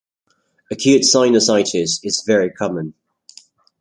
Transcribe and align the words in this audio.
Acute 0.71 1.03
sinusitis 1.03 1.99
is 2.01 2.23
very 2.25 2.49
common. 2.49 2.95